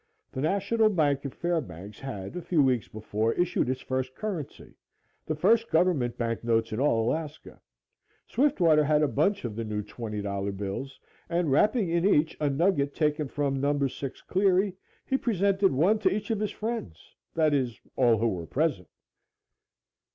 The 0.31 0.41
National 0.41 0.89
Bank 0.89 1.27
at 1.27 1.35
Fairbanks 1.35 1.99
had, 1.99 2.35
a 2.35 2.41
few 2.41 2.63
weeks 2.63 2.87
before, 2.87 3.33
issued 3.33 3.69
its 3.69 3.81
first 3.81 4.15
currency 4.15 4.73
the 5.27 5.35
first 5.35 5.69
government 5.69 6.17
bank 6.17 6.43
notes 6.43 6.71
in 6.71 6.79
all 6.79 7.07
Alaska. 7.07 7.61
Swiftwater 8.25 8.83
had 8.83 9.03
a 9.03 9.07
bunch 9.07 9.45
of 9.45 9.55
the 9.55 9.63
new 9.63 9.83
$20 9.83 10.57
bills 10.57 10.99
and, 11.29 11.51
wrapping 11.51 11.89
in 11.89 12.03
each 12.03 12.35
a 12.39 12.49
nugget 12.49 12.95
taken 12.95 13.27
from 13.27 13.61
Number 13.61 13.87
6 13.87 14.23
Cleary, 14.23 14.75
he 15.05 15.19
presented 15.19 15.71
one 15.71 15.99
to 15.99 16.11
each 16.11 16.31
of 16.31 16.39
his 16.39 16.49
friends 16.49 17.13
that 17.35 17.53
is, 17.53 17.79
all 17.95 18.17
who 18.17 18.29
were 18.29 18.47
present. 18.47 18.87